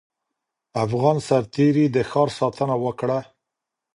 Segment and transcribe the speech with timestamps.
[0.85, 3.19] افغان سرتېري د ښار ساتنه وکړه.